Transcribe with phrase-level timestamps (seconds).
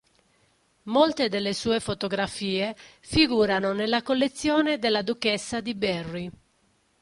[0.85, 6.31] Molte delle sue fotografie figurano nella collezione della Duchessa di Berry.